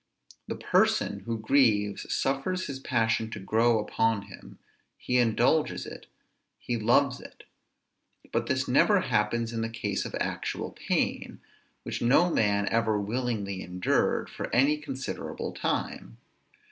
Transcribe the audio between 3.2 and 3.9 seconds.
to grow